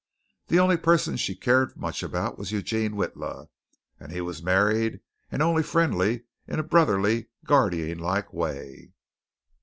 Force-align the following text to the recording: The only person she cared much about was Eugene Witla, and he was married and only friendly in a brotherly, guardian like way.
The 0.47 0.57
only 0.57 0.77
person 0.77 1.15
she 1.15 1.35
cared 1.35 1.77
much 1.77 2.01
about 2.01 2.35
was 2.35 2.51
Eugene 2.51 2.93
Witla, 2.93 3.49
and 3.99 4.11
he 4.11 4.19
was 4.19 4.41
married 4.41 4.99
and 5.31 5.43
only 5.43 5.61
friendly 5.61 6.23
in 6.47 6.57
a 6.57 6.63
brotherly, 6.63 7.27
guardian 7.45 7.99
like 7.99 8.33
way. 8.33 8.93